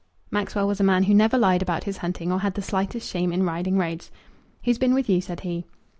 Maxwell 0.31 0.67
was 0.67 0.79
a 0.79 0.83
man 0.83 1.03
who 1.03 1.13
never 1.13 1.37
lied 1.37 1.61
about 1.61 1.83
his 1.83 1.97
hunting, 1.97 2.31
or 2.31 2.39
had 2.39 2.55
the 2.55 2.61
slightest 2.63 3.07
shame 3.07 3.31
in 3.31 3.43
riding 3.43 3.77
roads. 3.77 4.09
"Who's 4.63 4.79
been 4.79 4.95
with 4.95 5.07
you?" 5.07 5.21
said 5.21 5.41
he. 5.41 5.67